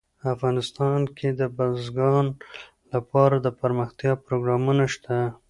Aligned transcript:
افغانستان 0.33 1.01
کې 1.17 1.29
د 1.39 1.41
بزګان 1.57 2.25
لپاره 2.93 3.35
دپرمختیا 3.47 4.11
پروګرامونه 4.25 4.83
شته. 4.93 5.17